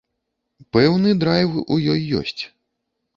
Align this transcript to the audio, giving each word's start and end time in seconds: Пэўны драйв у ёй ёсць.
Пэўны 0.77 1.11
драйв 1.23 1.59
у 1.59 1.75
ёй 1.93 2.01
ёсць. 2.21 2.41